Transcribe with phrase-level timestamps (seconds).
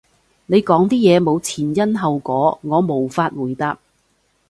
[0.47, 3.77] 你講啲嘢冇前因後果，我無法回答